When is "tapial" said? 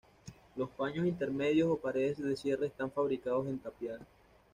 3.59-3.99